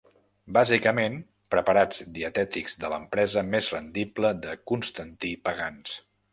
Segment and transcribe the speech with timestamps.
[0.57, 1.17] Bàsicament
[1.55, 5.97] preparats dietètics de l'empresa més rendible de Constantí Pagans.